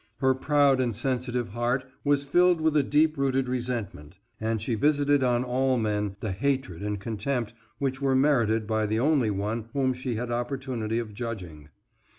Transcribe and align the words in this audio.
Her 0.17 0.33
proud 0.33 0.81
and 0.81 0.95
sensitive 0.95 1.49
heart 1.49 1.85
was 2.03 2.23
filled 2.23 2.59
with 2.59 2.75
a 2.75 2.81
deep 2.81 3.19
rooted 3.19 3.47
resentment, 3.47 4.15
and 4.39 4.59
she 4.59 4.73
visited 4.73 5.21
on 5.21 5.43
all 5.43 5.77
men 5.77 6.15
the 6.21 6.31
hatred 6.31 6.81
and 6.81 6.99
contempt 6.99 7.53
which 7.77 8.01
were 8.01 8.15
merited 8.15 8.65
by 8.65 8.87
the 8.87 8.99
only 8.99 9.29
one 9.29 9.69
whom 9.73 9.93
she 9.93 10.15
had 10.15 10.31
opportunity 10.31 10.97
of 10.97 11.13
judging. 11.13 11.69